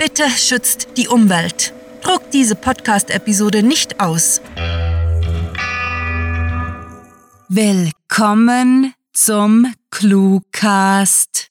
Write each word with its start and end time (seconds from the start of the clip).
Bitte 0.00 0.30
schützt 0.30 0.96
die 0.96 1.08
Umwelt. 1.08 1.74
Druckt 2.02 2.32
diese 2.32 2.54
Podcast-Episode 2.54 3.62
nicht 3.62 4.00
aus. 4.00 4.40
Willkommen 7.50 8.94
zum 9.12 9.70
Cluecast. 9.90 11.48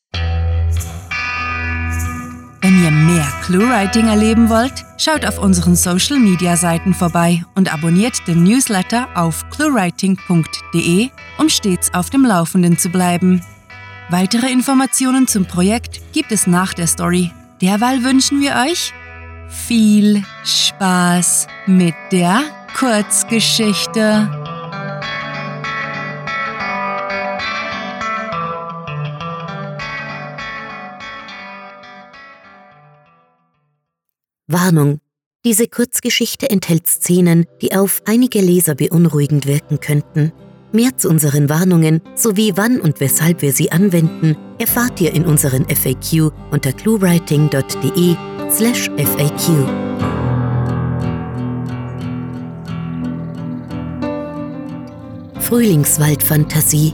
Wenn 2.61 2.83
ihr 2.83 2.89
mehr 2.89 3.31
Cluewriting 3.43 4.07
erleben 4.07 4.49
wollt, 4.49 4.83
schaut 4.97 5.25
auf 5.25 5.37
unseren 5.37 5.75
Social 5.75 6.17
Media 6.17 6.57
Seiten 6.57 6.95
vorbei 6.95 7.45
und 7.53 7.71
abonniert 7.71 8.27
den 8.27 8.43
Newsletter 8.43 9.09
auf 9.13 9.47
cluewriting.de, 9.51 11.09
um 11.37 11.49
stets 11.49 11.93
auf 11.93 12.09
dem 12.09 12.25
Laufenden 12.25 12.79
zu 12.79 12.89
bleiben. 12.89 13.45
Weitere 14.09 14.51
Informationen 14.51 15.27
zum 15.27 15.45
Projekt 15.45 16.01
gibt 16.13 16.31
es 16.31 16.47
nach 16.47 16.73
der 16.73 16.87
Story. 16.87 17.31
Derweil 17.61 18.03
wünschen 18.05 18.39
wir 18.39 18.55
euch 18.65 18.93
viel 19.49 20.23
Spaß 20.45 21.47
mit 21.67 21.93
der 22.09 22.41
Kurzgeschichte. 22.77 24.29
Warnung. 34.47 35.01
Diese 35.43 35.67
Kurzgeschichte 35.67 36.49
enthält 36.49 36.87
Szenen, 36.87 37.45
die 37.61 37.75
auf 37.75 38.01
einige 38.05 38.39
Leser 38.39 38.75
beunruhigend 38.75 39.45
wirken 39.45 39.81
könnten. 39.81 40.31
Mehr 40.71 40.97
zu 40.97 41.09
unseren 41.09 41.49
Warnungen 41.49 42.01
sowie 42.15 42.53
wann 42.55 42.79
und 42.79 43.01
weshalb 43.01 43.41
wir 43.41 43.51
sie 43.51 43.71
anwenden, 43.73 44.37
erfahrt 44.59 45.01
ihr 45.01 45.13
in 45.13 45.25
unseren 45.25 45.65
FAQ 45.65 46.31
unter 46.51 46.71
cluewriting.de 46.73 48.15
slash 48.51 48.89
FAQ. 48.97 49.89
Frühlingswaldfantasie 55.39 56.93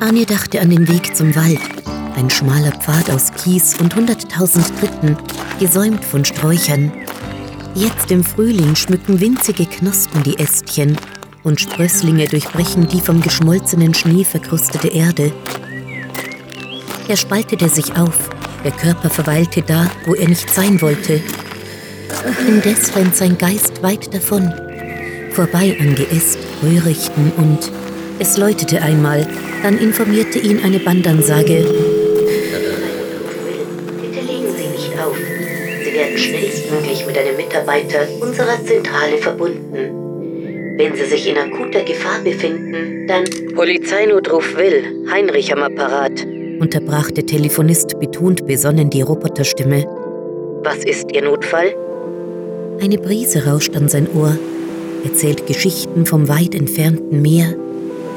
Anja 0.00 0.24
dachte 0.24 0.60
an 0.60 0.70
den 0.70 0.88
Weg 0.88 1.14
zum 1.14 1.34
Wald. 1.36 1.81
Ein 2.16 2.28
schmaler 2.28 2.72
Pfad 2.72 3.10
aus 3.10 3.32
Kies 3.32 3.74
und 3.80 3.94
hunderttausend 3.96 4.66
Tritten, 4.78 5.16
gesäumt 5.58 6.04
von 6.04 6.24
Sträuchern. 6.24 6.92
Jetzt 7.74 8.10
im 8.10 8.22
Frühling 8.22 8.76
schmücken 8.76 9.20
winzige 9.20 9.64
Knospen 9.64 10.22
die 10.22 10.38
Ästchen 10.38 10.98
und 11.42 11.60
Sprösslinge 11.60 12.28
durchbrechen 12.28 12.86
die 12.86 13.00
vom 13.00 13.22
geschmolzenen 13.22 13.94
Schnee 13.94 14.24
verkrustete 14.24 14.88
Erde. 14.88 15.32
Er 17.08 17.16
spaltete 17.16 17.68
sich 17.68 17.96
auf, 17.96 18.28
der 18.62 18.72
Körper 18.72 19.10
verweilte 19.10 19.62
da, 19.62 19.90
wo 20.04 20.14
er 20.14 20.28
nicht 20.28 20.50
sein 20.50 20.80
wollte. 20.82 21.20
Indes 22.46 22.94
rennt 22.94 23.16
sein 23.16 23.38
Geist 23.38 23.82
weit 23.82 24.12
davon, 24.14 24.52
vorbei 25.30 25.76
an 25.80 25.94
Geäst, 25.94 26.38
Röhrichten 26.62 27.32
und 27.38 27.72
es 28.18 28.36
läutete 28.36 28.82
einmal, 28.82 29.26
dann 29.62 29.78
informierte 29.78 30.38
ihn 30.38 30.62
eine 30.62 30.78
Bandansage. 30.78 31.91
Schnellstmöglich 36.16 37.06
mit 37.06 37.16
einem 37.18 37.36
Mitarbeiter 37.36 38.06
unserer 38.20 38.64
Zentrale 38.64 39.18
verbunden. 39.18 40.76
Wenn 40.78 40.96
Sie 40.96 41.04
sich 41.04 41.28
in 41.28 41.36
akuter 41.36 41.82
Gefahr 41.82 42.20
befinden, 42.24 43.06
dann 43.06 43.24
Polizeinotruf 43.54 44.56
Will, 44.56 45.06
Heinrich 45.10 45.52
am 45.52 45.62
Apparat, 45.62 46.26
unterbrach 46.62 47.10
der 47.10 47.26
Telefonist 47.26 47.98
betont 47.98 48.46
besonnen 48.46 48.88
die 48.88 49.02
Roboterstimme. 49.02 49.84
Was 50.62 50.78
ist 50.84 51.12
Ihr 51.12 51.22
Notfall? 51.22 51.74
Eine 52.80 52.98
Brise 52.98 53.46
rauscht 53.46 53.76
an 53.76 53.88
sein 53.88 54.08
Ohr, 54.14 54.38
erzählt 55.04 55.46
Geschichten 55.46 56.06
vom 56.06 56.28
weit 56.28 56.54
entfernten 56.54 57.20
Meer, 57.20 57.54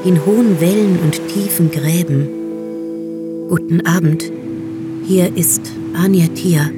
in 0.04 0.24
hohen 0.24 0.60
Wellen 0.60 1.00
und 1.02 1.20
tiefen 1.28 1.70
Gräben. 1.70 3.48
Guten 3.48 3.84
Abend, 3.84 4.30
hier 5.06 5.36
ist 5.36 5.62
Anja 5.94 6.26
Tia. 6.28 6.70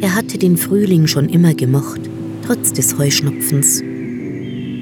Er 0.00 0.14
hatte 0.14 0.38
den 0.38 0.56
Frühling 0.56 1.06
schon 1.06 1.28
immer 1.28 1.54
gemocht, 1.54 2.00
trotz 2.46 2.72
des 2.72 2.98
Heuschnupfens. 2.98 3.82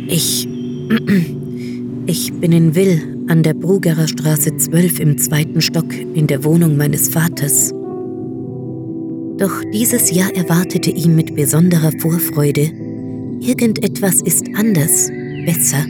Ich. 0.09 0.49
Ich 2.11 2.33
bin 2.33 2.53
in 2.53 2.75
Will 2.75 3.03
an 3.29 3.43
der 3.43 3.53
Brugerer 3.53 4.09
Straße 4.09 4.57
12 4.57 5.01
im 5.01 5.19
zweiten 5.19 5.61
Stock 5.61 5.93
in 5.93 6.27
der 6.27 6.43
Wohnung 6.43 6.79
meines 6.79 7.11
Vaters. 7.11 7.71
Doch 9.37 9.63
dieses 9.75 10.11
Jahr 10.11 10.35
erwartete 10.35 10.91
ihn 10.91 11.15
mit 11.15 11.37
besonderer 11.37 11.93
Vorfreude. 11.99 12.71
Irgendetwas 13.41 14.23
ist 14.23 14.47
anders, 14.55 15.11
besser. 15.45 15.85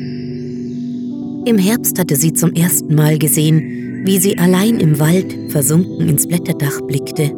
Im 1.44 1.56
Herbst 1.56 1.96
hatte 2.00 2.16
sie 2.16 2.32
zum 2.32 2.52
ersten 2.54 2.96
Mal 2.96 3.16
gesehen, 3.16 4.02
wie 4.04 4.18
sie 4.18 4.36
allein 4.38 4.80
im 4.80 4.98
Wald 4.98 5.34
versunken 5.50 6.08
ins 6.08 6.26
Blätterdach 6.26 6.80
blickte. 6.80 7.30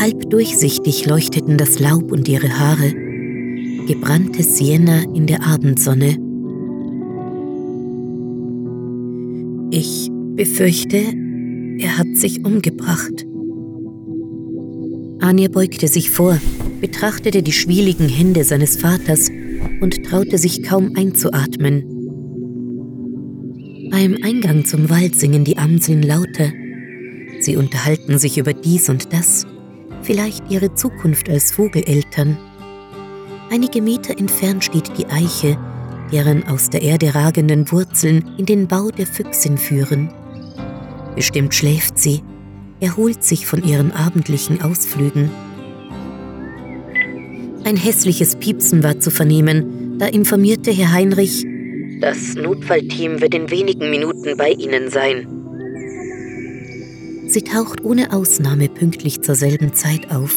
Halb 0.00 0.30
durchsichtig 0.30 1.04
leuchteten 1.04 1.58
das 1.58 1.78
Laub 1.78 2.10
und 2.10 2.26
ihre 2.26 2.58
Haare, 2.58 2.94
gebranntes 3.86 4.56
Sienna 4.56 5.02
in 5.14 5.26
der 5.26 5.46
Abendsonne. 5.46 6.16
Ich 9.70 10.08
befürchte, 10.36 11.02
er 11.80 11.98
hat 11.98 12.16
sich 12.16 12.46
umgebracht. 12.46 13.26
Anja 15.20 15.48
beugte 15.48 15.86
sich 15.86 16.08
vor, 16.08 16.40
betrachtete 16.80 17.42
die 17.42 17.52
schwieligen 17.52 18.08
Hände 18.08 18.44
seines 18.44 18.78
Vaters 18.78 19.30
und 19.82 20.02
traute 20.06 20.38
sich 20.38 20.62
kaum 20.62 20.92
einzuatmen. 20.96 21.84
Beim 23.90 24.16
Eingang 24.22 24.64
zum 24.64 24.88
Wald 24.88 25.14
singen 25.14 25.44
die 25.44 25.58
Amseln 25.58 26.02
lauter. 26.02 26.54
Sie 27.40 27.58
unterhalten 27.58 28.18
sich 28.18 28.38
über 28.38 28.54
dies 28.54 28.88
und 28.88 29.12
das, 29.12 29.46
vielleicht 30.02 30.50
ihre 30.50 30.74
Zukunft 30.74 31.28
als 31.28 31.52
Vogeleltern. 31.52 32.38
Einige 33.50 33.82
Meter 33.82 34.18
entfernt 34.18 34.64
steht 34.64 34.96
die 34.96 35.06
Eiche, 35.06 35.58
deren 36.12 36.46
aus 36.46 36.70
der 36.70 36.82
Erde 36.82 37.14
ragenden 37.14 37.70
Wurzeln 37.70 38.30
in 38.38 38.46
den 38.46 38.66
Bau 38.68 38.90
der 38.90 39.06
Füchsin 39.06 39.58
führen. 39.58 40.12
Bestimmt 41.16 41.54
schläft 41.54 41.98
sie, 41.98 42.22
erholt 42.80 43.24
sich 43.24 43.46
von 43.46 43.62
ihren 43.62 43.92
abendlichen 43.92 44.62
Ausflügen. 44.62 45.30
Ein 47.64 47.76
hässliches 47.76 48.36
Piepsen 48.36 48.82
war 48.82 49.00
zu 49.00 49.10
vernehmen, 49.10 49.98
da 49.98 50.06
informierte 50.06 50.70
Herr 50.70 50.92
Heinrich, 50.92 51.44
das 52.00 52.34
Notfallteam 52.34 53.20
wird 53.20 53.34
in 53.34 53.50
wenigen 53.50 53.90
Minuten 53.90 54.34
bei 54.38 54.52
Ihnen 54.52 54.88
sein. 54.88 55.39
Sie 57.30 57.42
taucht 57.42 57.84
ohne 57.84 58.12
Ausnahme 58.12 58.68
pünktlich 58.68 59.22
zur 59.22 59.36
selben 59.36 59.72
Zeit 59.72 60.10
auf. 60.10 60.34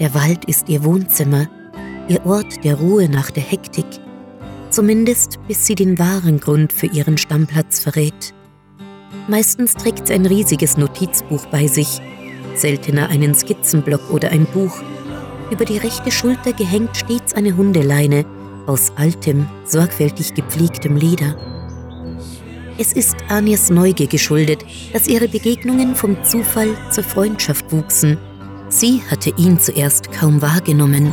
Der 0.00 0.12
Wald 0.12 0.44
ist 0.46 0.68
ihr 0.68 0.82
Wohnzimmer, 0.82 1.48
ihr 2.08 2.26
Ort 2.26 2.64
der 2.64 2.74
Ruhe 2.74 3.08
nach 3.08 3.30
der 3.30 3.44
Hektik, 3.44 3.86
zumindest 4.70 5.38
bis 5.46 5.66
sie 5.66 5.76
den 5.76 5.96
wahren 6.00 6.40
Grund 6.40 6.72
für 6.72 6.86
ihren 6.86 7.16
Stammplatz 7.16 7.78
verrät. 7.78 8.34
Meistens 9.28 9.74
trägt 9.74 10.08
sie 10.08 10.14
ein 10.14 10.26
riesiges 10.26 10.76
Notizbuch 10.76 11.46
bei 11.46 11.68
sich, 11.68 12.00
seltener 12.56 13.08
einen 13.08 13.36
Skizzenblock 13.36 14.10
oder 14.10 14.32
ein 14.32 14.46
Buch. 14.46 14.82
Über 15.52 15.64
die 15.64 15.78
rechte 15.78 16.10
Schulter 16.10 16.54
gehängt 16.54 16.96
stets 16.96 17.34
eine 17.34 17.56
Hundeleine, 17.56 18.24
aus 18.66 18.90
altem, 18.96 19.46
sorgfältig 19.64 20.34
gepflegtem 20.34 20.96
Leder. 20.96 21.36
Es 22.80 22.92
ist 22.92 23.16
Anias 23.28 23.70
Neugier 23.70 24.06
geschuldet, 24.06 24.64
dass 24.92 25.08
ihre 25.08 25.26
Begegnungen 25.26 25.96
vom 25.96 26.22
Zufall 26.22 26.76
zur 26.92 27.02
Freundschaft 27.02 27.72
wuchsen. 27.72 28.16
Sie 28.68 29.02
hatte 29.10 29.32
ihn 29.36 29.58
zuerst 29.58 30.12
kaum 30.12 30.40
wahrgenommen. 30.40 31.12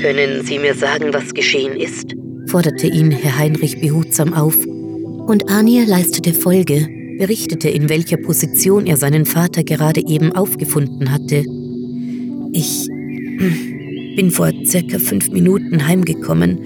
Können 0.00 0.44
Sie 0.44 0.60
mir 0.60 0.74
sagen, 0.74 1.12
was 1.12 1.34
geschehen 1.34 1.76
ist? 1.76 2.14
forderte 2.46 2.86
ihn 2.86 3.10
Herr 3.10 3.36
Heinrich 3.38 3.80
behutsam 3.80 4.32
auf. 4.32 4.56
Und 4.64 5.48
Ania 5.50 5.84
leistete 5.86 6.34
Folge, 6.34 6.86
berichtete, 7.18 7.68
in 7.68 7.88
welcher 7.88 8.18
Position 8.18 8.86
er 8.86 8.96
seinen 8.96 9.24
Vater 9.24 9.64
gerade 9.64 10.06
eben 10.06 10.32
aufgefunden 10.36 11.10
hatte. 11.10 11.44
Ich 12.54 12.86
bin 14.14 14.30
vor 14.30 14.50
circa 14.66 14.98
fünf 14.98 15.30
Minuten 15.30 15.86
heimgekommen 15.86 16.58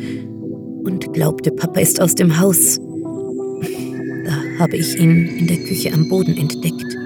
und 0.84 1.12
glaubte, 1.12 1.52
Papa 1.52 1.78
ist 1.78 2.00
aus 2.00 2.16
dem 2.16 2.40
Haus. 2.40 2.80
Da 4.24 4.32
habe 4.58 4.76
ich 4.76 4.98
ihn 4.98 5.26
in 5.26 5.46
der 5.46 5.58
Küche 5.58 5.92
am 5.92 6.08
Boden 6.08 6.36
entdeckt. 6.36 6.96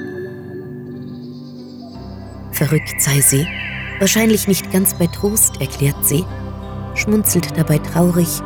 Verrückt 2.53 2.94
sei 3.00 3.21
sie, 3.21 3.47
wahrscheinlich 3.99 4.49
nicht 4.49 4.73
ganz 4.73 4.94
bei 4.94 5.06
Trost, 5.09 5.61
erklärt 5.61 6.03
sie, 6.03 6.25
schmunzelt 6.94 7.49
dabei 7.59 7.77
traurig 7.79 8.41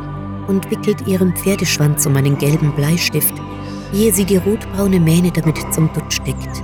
und 0.49 0.69
wickelt 0.69 1.07
ihren 1.07 1.37
Pferdeschwanz 1.37 2.07
um 2.07 2.17
einen 2.17 2.39
gelben 2.39 2.75
Bleistift, 2.75 3.35
ehe 3.95 4.13
sie 4.13 4.25
die 4.25 4.39
rotbraune 4.39 4.99
Mähne 4.99 5.31
damit 5.31 5.59
zum 5.73 5.93
Dutt 5.93 6.13
steckt. 6.13 6.63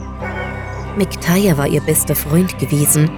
McTire 0.99 1.57
war 1.57 1.69
ihr 1.69 1.81
bester 1.83 2.17
Freund 2.17 2.59
gewesen, 2.59 3.09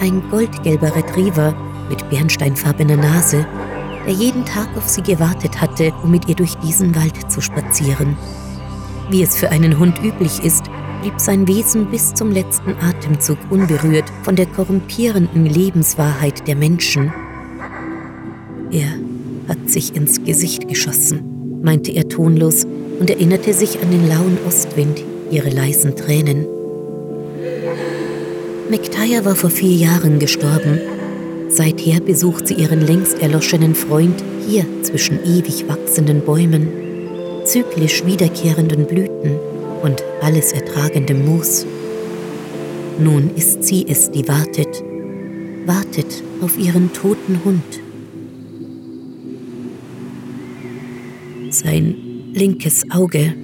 ein 0.00 0.22
goldgelber 0.30 0.94
Retriever 0.94 1.54
mit 1.88 2.08
bernsteinfarbener 2.10 2.96
Nase, 2.96 3.46
der 4.06 4.14
jeden 4.14 4.44
Tag 4.44 4.68
auf 4.76 4.88
sie 4.88 5.02
gewartet 5.02 5.60
hatte, 5.60 5.92
um 6.02 6.10
mit 6.10 6.28
ihr 6.28 6.34
durch 6.34 6.54
diesen 6.56 6.94
Wald 6.96 7.30
zu 7.30 7.40
spazieren. 7.40 8.16
Wie 9.10 9.22
es 9.22 9.36
für 9.36 9.50
einen 9.50 9.78
Hund 9.78 10.02
üblich 10.02 10.42
ist, 10.42 10.64
blieb 11.02 11.14
sein 11.18 11.46
Wesen 11.48 11.90
bis 11.90 12.14
zum 12.14 12.30
letzten 12.30 12.74
Atemzug 12.80 13.38
unberührt 13.50 14.10
von 14.22 14.36
der 14.36 14.46
korrumpierenden 14.46 15.46
Lebenswahrheit 15.46 16.46
der 16.46 16.56
Menschen. 16.56 17.12
Er 18.70 18.88
hat 19.48 19.68
sich 19.68 19.96
ins 19.96 20.22
Gesicht 20.24 20.68
geschossen, 20.68 21.60
meinte 21.62 21.90
er 21.92 22.08
tonlos 22.08 22.66
und 23.00 23.10
erinnerte 23.10 23.52
sich 23.52 23.82
an 23.82 23.90
den 23.90 24.08
lauen 24.08 24.38
Ostwind, 24.46 25.02
ihre 25.30 25.50
leisen 25.50 25.96
Tränen. 25.96 26.46
McTire 28.70 29.24
war 29.24 29.34
vor 29.34 29.50
vier 29.50 29.74
Jahren 29.74 30.20
gestorben. 30.20 30.78
Seither 31.48 31.98
besucht 31.98 32.46
sie 32.46 32.54
ihren 32.54 32.86
längst 32.86 33.20
erloschenen 33.20 33.74
Freund 33.74 34.22
hier 34.46 34.64
zwischen 34.84 35.18
ewig 35.24 35.66
wachsenden 35.66 36.20
Bäumen, 36.20 36.68
zyklisch 37.44 38.06
wiederkehrenden 38.06 38.86
Blüten 38.86 39.32
und 39.82 40.04
alles 40.22 40.52
ertragendem 40.52 41.26
Moos. 41.26 41.66
Nun 43.00 43.32
ist 43.34 43.64
sie 43.64 43.86
es, 43.88 44.08
die 44.12 44.28
wartet, 44.28 44.84
wartet 45.66 46.22
auf 46.40 46.56
ihren 46.56 46.92
toten 46.92 47.40
Hund. 47.44 47.80
Sein 51.50 51.96
linkes 52.32 52.88
Auge, 52.92 53.34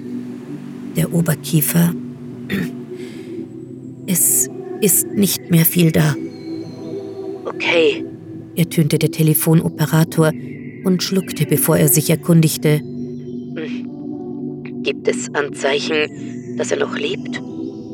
der 0.97 1.13
Oberkiefer, 1.13 1.93
es 4.07 4.49
ist 4.81 5.07
nicht 5.09 5.51
mehr 5.51 5.65
viel 5.65 5.93
da. 5.93 6.15
Okay, 7.45 8.05
ertönte 8.57 8.99
der 8.99 9.11
Telefonoperator 9.11 10.33
und 10.85 11.03
schluckte, 11.03 11.47
bevor 11.47 11.77
er 11.77 11.89
sich 11.89 12.11
erkundigte. 12.11 12.79
Hm. 12.79 14.83
Gibt 14.83 15.09
es 15.09 15.33
Anzeichen, 15.35 16.57
dass 16.57 16.71
er 16.71 16.79
noch 16.79 16.97
lebt? 16.97 17.41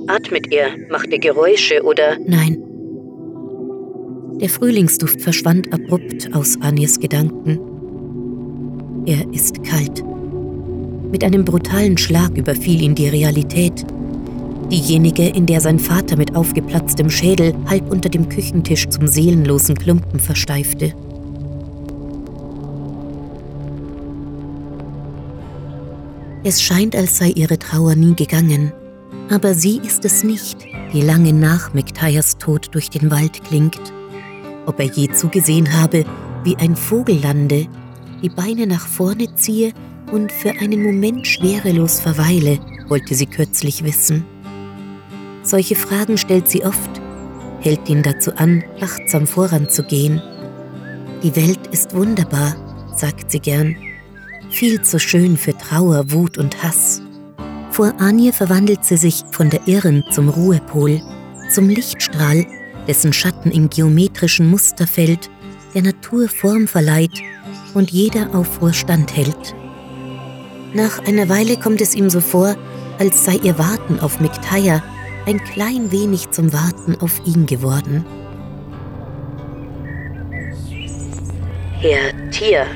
Atmet 0.08 0.52
er? 0.52 0.68
Macht 0.90 1.10
er 1.10 1.18
Geräusche 1.18 1.82
oder? 1.82 2.18
Nein. 2.26 2.58
Der 4.40 4.48
Frühlingsduft 4.48 5.22
verschwand 5.22 5.72
abrupt 5.72 6.34
aus 6.34 6.60
Anjes 6.60 6.98
Gedanken. 6.98 7.60
Er 9.06 9.24
ist 9.32 9.62
kalt. 9.64 10.04
Mit 11.10 11.24
einem 11.24 11.44
brutalen 11.44 11.96
Schlag 11.96 12.36
überfiel 12.36 12.82
ihn 12.82 12.94
die 12.94 13.08
Realität. 13.08 13.84
Diejenige, 14.72 15.28
in 15.28 15.44
der 15.44 15.60
sein 15.60 15.78
Vater 15.78 16.16
mit 16.16 16.34
aufgeplatztem 16.34 17.10
Schädel 17.10 17.54
halb 17.68 17.90
unter 17.90 18.08
dem 18.08 18.30
Küchentisch 18.30 18.88
zum 18.88 19.06
seelenlosen 19.06 19.76
Klumpen 19.76 20.18
versteifte. 20.18 20.94
Es 26.42 26.62
scheint, 26.62 26.96
als 26.96 27.18
sei 27.18 27.28
ihre 27.28 27.58
Trauer 27.58 27.96
nie 27.96 28.16
gegangen. 28.16 28.72
Aber 29.28 29.52
sie 29.52 29.76
ist 29.76 30.06
es 30.06 30.24
nicht, 30.24 30.56
die 30.94 31.02
lange 31.02 31.34
nach 31.34 31.74
McTyers 31.74 32.38
Tod 32.38 32.70
durch 32.72 32.88
den 32.88 33.10
Wald 33.10 33.44
klingt. 33.44 33.92
Ob 34.64 34.80
er 34.80 34.86
je 34.86 35.12
zugesehen 35.12 35.70
habe, 35.78 36.06
wie 36.44 36.56
ein 36.56 36.76
Vogel 36.76 37.20
lande, 37.22 37.66
die 38.22 38.30
Beine 38.30 38.66
nach 38.66 38.86
vorne 38.86 39.34
ziehe 39.34 39.74
und 40.12 40.32
für 40.32 40.52
einen 40.52 40.82
Moment 40.82 41.26
schwerelos 41.26 42.00
verweile, 42.00 42.58
wollte 42.88 43.14
sie 43.14 43.26
kürzlich 43.26 43.84
wissen. 43.84 44.31
Solche 45.42 45.74
Fragen 45.74 46.18
stellt 46.18 46.48
sie 46.48 46.64
oft, 46.64 47.00
hält 47.60 47.88
ihn 47.88 48.02
dazu 48.02 48.34
an, 48.36 48.62
achtsam 48.80 49.26
voranzugehen. 49.26 50.22
Die 51.22 51.34
Welt 51.36 51.66
ist 51.72 51.94
wunderbar, 51.94 52.54
sagt 52.96 53.30
sie 53.30 53.40
gern, 53.40 53.76
viel 54.50 54.82
zu 54.82 55.00
schön 55.00 55.36
für 55.36 55.56
Trauer, 55.56 56.10
Wut 56.12 56.38
und 56.38 56.62
Hass. 56.62 57.02
Vor 57.70 57.94
Anje 57.98 58.32
verwandelt 58.32 58.84
sie 58.84 58.96
sich 58.96 59.22
von 59.30 59.50
der 59.50 59.66
Irren 59.66 60.04
zum 60.10 60.28
Ruhepol, 60.28 61.00
zum 61.50 61.68
Lichtstrahl, 61.68 62.46
dessen 62.86 63.12
Schatten 63.12 63.50
im 63.50 63.70
geometrischen 63.70 64.48
Muster 64.48 64.86
fällt, 64.86 65.30
der 65.74 65.82
Natur 65.82 66.28
Form 66.28 66.68
verleiht 66.68 67.22
und 67.74 67.90
jeder 67.90 68.34
Aufruhr 68.34 68.72
standhält. 68.72 69.54
Nach 70.74 71.04
einer 71.06 71.28
Weile 71.28 71.56
kommt 71.56 71.80
es 71.80 71.94
ihm 71.94 72.10
so 72.10 72.20
vor, 72.20 72.56
als 72.98 73.24
sei 73.24 73.36
ihr 73.42 73.58
Warten 73.58 74.00
auf 74.00 74.20
Miktaya 74.20 74.82
ein 75.26 75.42
klein 75.44 75.92
wenig 75.92 76.30
zum 76.30 76.52
Warten 76.52 76.96
auf 77.00 77.20
ihn 77.26 77.46
geworden. 77.46 78.04
Herr 81.80 82.30
Tier, 82.30 82.66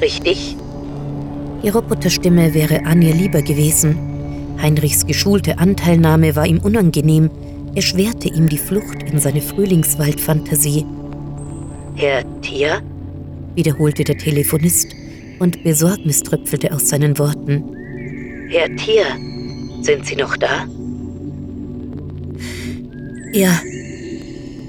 richtig? 0.00 0.56
Die 1.62 1.68
Roboterstimme 1.68 2.54
wäre 2.54 2.84
Anja 2.84 3.12
lieber 3.14 3.42
gewesen. 3.42 3.96
Heinrichs 4.60 5.06
geschulte 5.06 5.58
Anteilnahme 5.58 6.36
war 6.36 6.46
ihm 6.46 6.58
unangenehm, 6.58 7.30
erschwerte 7.74 8.28
ihm 8.28 8.48
die 8.48 8.58
Flucht 8.58 9.02
in 9.04 9.18
seine 9.18 9.40
Frühlingswaldfantasie. 9.40 10.86
Herr 11.94 12.22
Tier? 12.40 12.82
wiederholte 13.54 14.04
der 14.04 14.16
Telefonist, 14.16 14.94
und 15.38 15.62
Besorgnis 15.64 16.22
tröpfelte 16.22 16.72
aus 16.72 16.88
seinen 16.88 17.18
Worten. 17.18 17.64
Herr 18.48 18.74
Tier, 18.76 19.04
sind 19.82 20.06
Sie 20.06 20.16
noch 20.16 20.36
da? 20.36 20.66
Ja. 23.32 23.60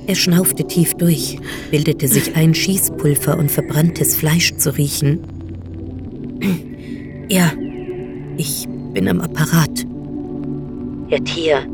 Er 0.06 0.16
schnaufte 0.16 0.66
tief 0.66 0.94
durch, 0.96 1.38
bildete 1.72 2.08
sich 2.08 2.36
ein, 2.36 2.54
Schießpulver 2.54 3.38
und 3.38 3.52
verbranntes 3.52 4.16
Fleisch 4.16 4.56
zu 4.56 4.76
riechen. 4.76 5.20
Ja, 7.30 7.52
ich 8.38 8.68
bin 8.94 9.08
am 9.08 9.22
Apparat. 9.22 9.88
Herr 11.08 11.24
Tier, 11.24 11.66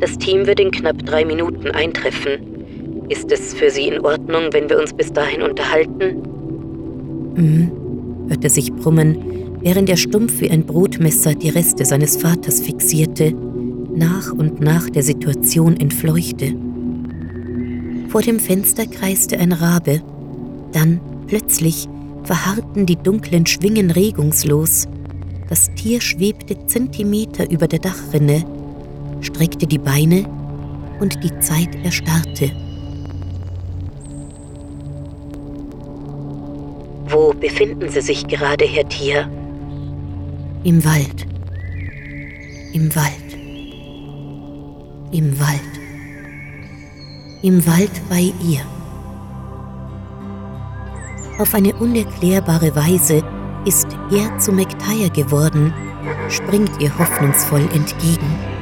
das 0.00 0.16
Team 0.16 0.46
wird 0.46 0.58
in 0.58 0.70
knapp 0.72 1.04
drei 1.04 1.24
Minuten 1.24 1.70
eintreffen. 1.70 2.38
Ist 3.10 3.30
es 3.30 3.54
für 3.54 3.70
Sie 3.70 3.86
in 3.88 4.00
Ordnung, 4.00 4.44
wenn 4.52 4.68
wir 4.68 4.80
uns 4.80 4.92
bis 4.92 5.12
dahin 5.12 5.42
unterhalten? 5.42 6.22
Mhm, 7.36 7.70
hörte 8.28 8.48
sich 8.48 8.72
brummen, 8.72 9.18
während 9.60 9.88
er 9.88 9.98
stumpf 9.98 10.40
wie 10.40 10.50
ein 10.50 10.64
Brotmesser 10.64 11.34
die 11.34 11.50
Reste 11.50 11.84
seines 11.84 12.16
Vaters 12.16 12.62
fixierte 12.62 13.34
nach 13.96 14.32
und 14.32 14.60
nach 14.60 14.90
der 14.90 15.02
Situation 15.02 15.76
entfleuchte. 15.76 16.54
Vor 18.08 18.22
dem 18.22 18.38
Fenster 18.38 18.86
kreiste 18.86 19.38
ein 19.38 19.52
Rabe, 19.52 20.02
dann 20.72 21.00
plötzlich 21.26 21.88
verharrten 22.24 22.86
die 22.86 22.96
dunklen 22.96 23.46
Schwingen 23.46 23.90
regungslos. 23.90 24.86
Das 25.48 25.72
Tier 25.74 26.00
schwebte 26.00 26.66
Zentimeter 26.66 27.50
über 27.50 27.68
der 27.68 27.78
Dachrinne, 27.78 28.44
streckte 29.20 29.66
die 29.66 29.78
Beine 29.78 30.24
und 31.00 31.22
die 31.22 31.38
Zeit 31.40 31.74
erstarrte. 31.84 32.50
Wo 37.08 37.32
befinden 37.32 37.88
Sie 37.90 38.00
sich 38.00 38.26
gerade, 38.26 38.64
Herr 38.64 38.88
Tier? 38.88 39.28
Im 40.64 40.84
Wald. 40.84 41.26
Im 42.72 42.94
Wald 42.96 43.23
im 45.14 45.38
Wald. 45.38 45.60
Im 47.42 47.64
Wald 47.68 48.02
bei 48.10 48.32
ihr. 48.42 48.62
Auf 51.38 51.54
eine 51.54 51.72
unerklärbare 51.76 52.74
Weise 52.74 53.22
ist 53.64 53.86
er 54.10 54.36
zu 54.40 54.50
McTire 54.50 55.10
geworden, 55.10 55.72
springt 56.28 56.80
ihr 56.80 56.98
hoffnungsvoll 56.98 57.62
entgegen. 57.72 58.53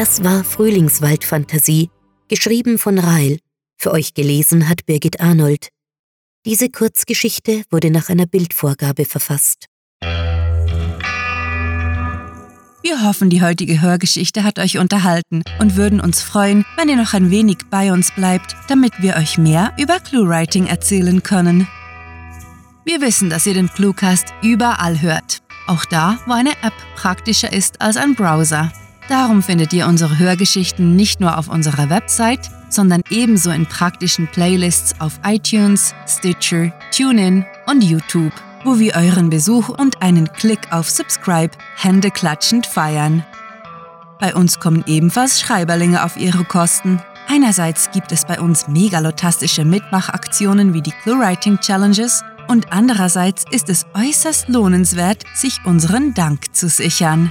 Das 0.00 0.24
war 0.24 0.44
Frühlingswaldfantasie, 0.44 1.90
geschrieben 2.26 2.78
von 2.78 2.98
Rail. 2.98 3.38
Für 3.76 3.90
euch 3.90 4.14
gelesen 4.14 4.66
hat 4.66 4.86
Birgit 4.86 5.20
Arnold. 5.20 5.68
Diese 6.46 6.70
Kurzgeschichte 6.70 7.64
wurde 7.70 7.90
nach 7.90 8.08
einer 8.08 8.24
Bildvorgabe 8.24 9.04
verfasst. 9.04 9.66
Wir 12.82 13.04
hoffen, 13.04 13.28
die 13.28 13.42
heutige 13.42 13.82
Hörgeschichte 13.82 14.42
hat 14.42 14.58
euch 14.58 14.78
unterhalten 14.78 15.42
und 15.58 15.76
würden 15.76 16.00
uns 16.00 16.22
freuen, 16.22 16.64
wenn 16.78 16.88
ihr 16.88 16.96
noch 16.96 17.12
ein 17.12 17.30
wenig 17.30 17.58
bei 17.70 17.92
uns 17.92 18.10
bleibt, 18.10 18.56
damit 18.68 19.02
wir 19.02 19.16
euch 19.16 19.36
mehr 19.36 19.74
über 19.78 20.00
ClueWriting 20.00 20.66
erzählen 20.66 21.22
können. 21.22 21.68
Wir 22.86 23.02
wissen, 23.02 23.28
dass 23.28 23.44
ihr 23.44 23.52
den 23.52 23.68
Cluecast 23.68 24.32
überall 24.42 25.02
hört. 25.02 25.42
Auch 25.66 25.84
da, 25.84 26.18
wo 26.24 26.32
eine 26.32 26.52
App 26.62 26.72
praktischer 26.96 27.52
ist 27.52 27.82
als 27.82 27.98
ein 27.98 28.14
Browser. 28.14 28.72
Darum 29.10 29.42
findet 29.42 29.74
ihr 29.74 29.86
unsere 29.86 30.18
Hörgeschichten 30.18 30.96
nicht 30.96 31.20
nur 31.20 31.36
auf 31.36 31.48
unserer 31.48 31.90
Website, 31.90 32.48
sondern 32.70 33.02
ebenso 33.10 33.50
in 33.50 33.66
praktischen 33.66 34.28
Playlists 34.28 34.94
auf 35.00 35.20
iTunes, 35.26 35.94
Stitcher, 36.06 36.72
TuneIn 36.96 37.44
und 37.66 37.84
YouTube 37.84 38.32
wo 38.64 38.78
wir 38.78 38.94
euren 38.94 39.30
Besuch 39.30 39.68
und 39.68 40.02
einen 40.02 40.30
Klick 40.32 40.72
auf 40.72 40.90
Subscribe 40.90 41.56
händeklatschend 41.76 42.66
feiern. 42.66 43.24
Bei 44.18 44.34
uns 44.34 44.60
kommen 44.60 44.84
ebenfalls 44.86 45.40
Schreiberlinge 45.40 46.04
auf 46.04 46.16
ihre 46.16 46.44
Kosten. 46.44 47.00
Einerseits 47.28 47.90
gibt 47.90 48.12
es 48.12 48.24
bei 48.24 48.40
uns 48.40 48.68
megalotastische 48.68 49.64
Mitmachaktionen 49.64 50.74
wie 50.74 50.82
die 50.82 50.92
ClueWriting 51.02 51.60
Challenges 51.60 52.22
und 52.48 52.72
andererseits 52.72 53.44
ist 53.50 53.68
es 53.68 53.86
äußerst 53.94 54.48
lohnenswert, 54.48 55.24
sich 55.34 55.60
unseren 55.64 56.12
Dank 56.14 56.54
zu 56.54 56.68
sichern. 56.68 57.30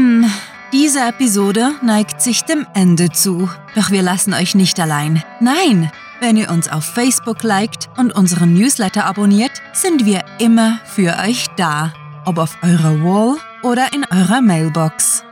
Hm, 0.00 0.24
diese 0.72 1.00
Episode 1.00 1.74
neigt 1.82 2.22
sich 2.22 2.44
dem 2.44 2.66
Ende 2.72 3.10
zu. 3.10 3.50
Doch 3.74 3.90
wir 3.90 4.00
lassen 4.00 4.32
euch 4.32 4.54
nicht 4.54 4.80
allein. 4.80 5.22
Nein, 5.40 5.92
wenn 6.20 6.38
ihr 6.38 6.50
uns 6.50 6.70
auf 6.70 6.86
Facebook 6.86 7.42
liked 7.42 7.90
und 7.98 8.12
unseren 8.12 8.54
Newsletter 8.54 9.04
abonniert, 9.04 9.52
sind 9.74 10.06
wir 10.06 10.24
immer 10.38 10.80
für 10.86 11.18
euch 11.18 11.48
da, 11.58 11.92
ob 12.24 12.38
auf 12.38 12.56
eurer 12.62 13.04
Wall 13.04 13.36
oder 13.62 13.92
in 13.92 14.06
eurer 14.10 14.40
Mailbox. 14.40 15.22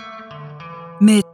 Mit 1.01 1.25